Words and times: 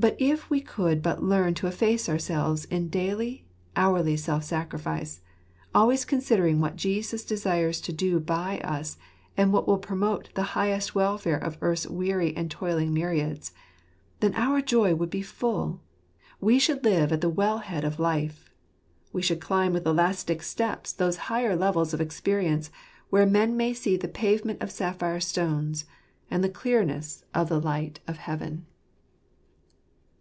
But 0.00 0.14
if 0.20 0.48
we 0.48 0.60
could 0.60 1.02
but 1.02 1.24
learn 1.24 1.54
to 1.54 1.66
efface 1.66 2.08
ourselves 2.08 2.66
in 2.66 2.88
daily, 2.88 3.44
hourly 3.74 4.16
self 4.16 4.44
sacrifice, 4.44 5.22
always 5.74 6.04
considering 6.04 6.60
what 6.60 6.76
Jesus 6.76 7.24
desires 7.24 7.80
to 7.80 7.92
do 7.92 8.20
by 8.20 8.60
us, 8.60 8.96
and 9.36 9.52
what 9.52 9.66
will 9.66 9.76
best 9.78 9.88
promote 9.88 10.32
the 10.36 10.44
highest 10.54 10.94
welfare 10.94 11.36
of 11.36 11.58
earth's 11.62 11.88
weary 11.88 12.32
and 12.36 12.48
toiling 12.48 12.94
myriads, 12.94 13.50
then 14.20 14.36
our 14.36 14.60
joy 14.62 14.94
would 14.94 15.10
be 15.10 15.20
full; 15.20 15.80
we 16.40 16.60
should 16.60 16.84
live 16.84 17.10
at 17.10 17.20
the 17.20 17.28
■well 17.32 17.60
head 17.60 17.82
of 17.82 17.98
life; 17.98 18.48
we 19.12 19.20
should 19.20 19.40
climb 19.40 19.72
with 19.72 19.84
elastic 19.84 20.44
steps 20.44 20.92
those 20.92 21.16
higher 21.26 21.56
levels 21.56 21.92
of 21.92 22.00
experience, 22.00 22.70
where 23.10 23.26
men 23.26 23.56
may 23.56 23.74
see 23.74 23.96
the 23.96 24.06
pavement 24.06 24.62
of 24.62 24.70
sapphire 24.70 25.18
stones 25.18 25.86
and 26.30 26.44
the 26.44 26.48
clearness 26.48 27.24
of 27.34 27.48
the 27.48 27.60
light 27.60 27.98
of 28.06 28.18
heaven. 28.18 28.64